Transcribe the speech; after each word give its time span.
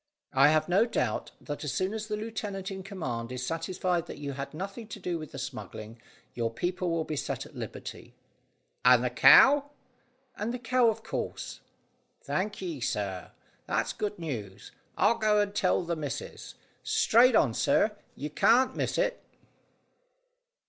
"I 0.33 0.47
have 0.47 0.67
no 0.67 0.87
doubt 0.87 1.29
that 1.39 1.63
as 1.63 1.73
soon 1.75 1.93
as 1.93 2.07
the 2.07 2.17
lieutenant 2.17 2.71
in 2.71 2.81
command 2.81 3.31
is 3.31 3.45
satisfied 3.45 4.07
that 4.07 4.17
you 4.17 4.31
had 4.31 4.51
nothing 4.51 4.87
to 4.87 4.99
do 4.99 5.19
with 5.19 5.31
the 5.31 5.37
smuggling, 5.37 6.01
your 6.33 6.51
people 6.51 6.89
will 6.89 7.03
be 7.03 7.15
set 7.15 7.45
at 7.45 7.53
liberty." 7.55 8.15
"And 8.83 9.03
the 9.03 9.11
cow?" 9.11 9.69
"And 10.35 10.55
the 10.55 10.57
cow 10.57 10.89
of 10.89 11.03
course." 11.03 11.59
"Thank 12.23 12.63
ye, 12.63 12.79
sir; 12.81 13.29
that's 13.67 13.93
good 13.93 14.17
news. 14.17 14.71
I'll 14.97 15.19
go 15.19 15.39
and 15.39 15.53
tell 15.53 15.83
the 15.83 15.95
missus. 15.95 16.55
Straight 16.81 17.35
on, 17.35 17.53
sir; 17.53 17.95
you 18.15 18.31
can't 18.31 18.75
miss 18.75 18.97
it." 18.97 19.21